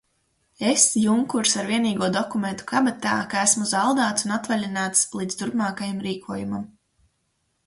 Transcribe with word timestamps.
Es, 0.69 0.85
junkurs, 1.01 1.51
ar 1.63 1.67
vienīgo 1.71 2.07
dokumentu 2.15 2.67
kabatā, 2.73 3.19
ka 3.35 3.43
esmu 3.51 3.69
zaldāts 3.75 4.27
un 4.29 4.35
atvaļināts 4.39 5.05
līdz 5.21 5.39
turpmākajam 5.45 6.03
rīkojumam. 6.09 6.67